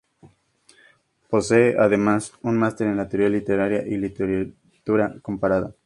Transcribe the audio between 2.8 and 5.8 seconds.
en Teoría Literaria y Literatura Comparada.